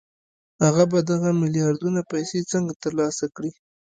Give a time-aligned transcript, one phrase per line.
[0.63, 3.51] هغه به دغه ميلياردونه پيسې څنګه ترلاسه کړي؟